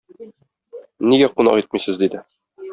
Нигә 1.11 1.29
кунак 1.37 1.63
итмисез?- 1.65 2.01
диде. 2.05 2.27